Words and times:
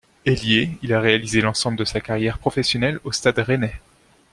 Ailier, 0.25 0.79
il 0.81 0.93
a 0.93 0.99
réalisé 0.99 1.41
l'ensemble 1.41 1.77
de 1.77 1.85
sa 1.85 2.01
carrière 2.01 2.39
professionnelle 2.39 2.99
au 3.03 3.11
Stade 3.11 3.37
rennais. 3.37 3.79